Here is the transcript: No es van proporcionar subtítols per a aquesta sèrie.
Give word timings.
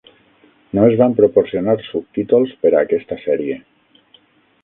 No 0.77 0.85
es 0.85 0.95
van 1.01 1.13
proporcionar 1.19 1.75
subtítols 1.89 2.55
per 2.63 2.73
a 2.73 2.81
aquesta 2.81 3.21
sèrie. 3.27 3.59